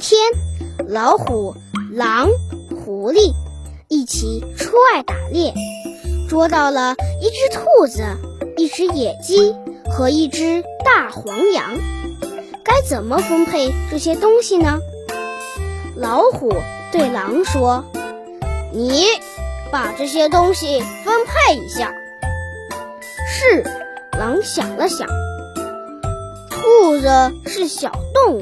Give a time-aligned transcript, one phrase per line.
[0.00, 0.18] 天，
[0.88, 1.54] 老虎、
[1.92, 2.30] 狼、
[2.84, 3.34] 狐狸
[3.88, 5.52] 一起出外打猎，
[6.28, 8.02] 捉到了一只兔子、
[8.56, 9.54] 一只野鸡
[9.90, 11.76] 和一只大黄羊。
[12.64, 14.78] 该怎么分配这些东西呢？
[15.96, 16.50] 老虎
[16.92, 17.84] 对狼说
[18.72, 19.04] ：“你
[19.70, 21.92] 把这些东西分配一下。”
[23.28, 23.64] 是，
[24.18, 25.06] 狼想了想，
[26.48, 28.40] 兔子是小动物，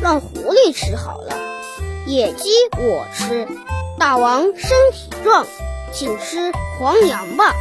[0.00, 1.36] 让狐狸吃好了。
[2.06, 3.46] 野鸡我吃，
[3.98, 5.46] 大王身体壮，
[5.92, 7.54] 请吃黄羊吧。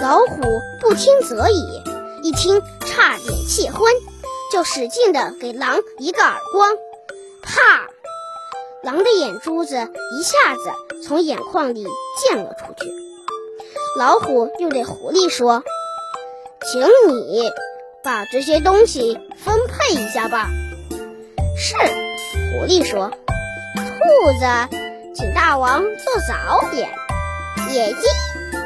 [0.00, 0.42] 老虎
[0.80, 1.82] 不听则已，
[2.22, 3.92] 一听差点气昏，
[4.52, 6.70] 就使劲的给狼一个耳光，
[7.42, 7.88] 啪！
[8.82, 11.84] 狼的眼珠子一下子从眼眶里
[12.20, 12.88] 溅了出去。
[13.98, 15.64] 老虎又对狐狸说
[16.70, 17.50] ：“请你
[18.06, 20.48] 把这些东西分配一下吧。”
[21.58, 21.74] 是，
[22.52, 23.10] 狐狸说
[23.74, 24.46] ：“兔子，
[25.12, 26.88] 请大王做早点；
[27.72, 27.96] 野鸡，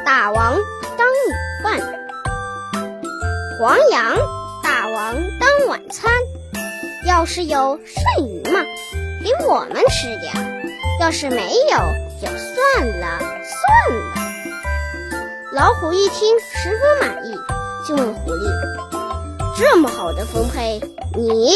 [0.05, 0.59] 大王
[0.95, 1.79] 当午饭；
[3.57, 4.15] 黄羊，
[4.61, 6.11] 大王当晚餐。
[7.03, 8.61] 要是有剩余嘛，
[9.23, 10.31] 给我们吃点；
[10.99, 11.77] 要是没有，
[12.21, 14.13] 就算了，算了。”
[15.51, 17.35] 老虎一听，十分满意，
[17.87, 18.45] 就问狐狸
[19.57, 20.81] ：“这么好的分配，
[21.15, 21.51] 你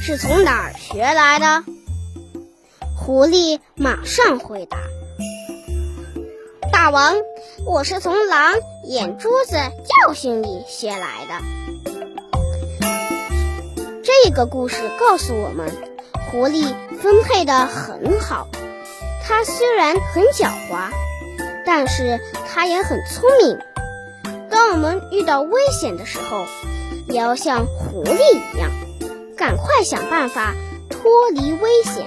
[0.00, 1.64] 是从哪儿学来的？”
[2.96, 4.78] 狐狸马上回答
[6.72, 7.14] ：“大王，
[7.66, 11.34] 我是从狼眼珠子教训里学来的。”
[14.02, 15.70] 这个故事告诉我们，
[16.30, 18.48] 狐狸分配的很好。
[19.22, 20.90] 它虽然很狡猾。
[21.66, 23.58] 但是它也很聪明。
[24.48, 26.44] 当我们遇到危险的时候，
[27.08, 28.70] 也要像狐狸一样，
[29.36, 30.54] 赶快想办法
[30.88, 32.06] 脱离危险。